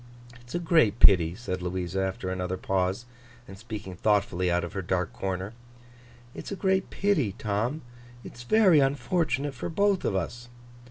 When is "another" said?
2.31-2.57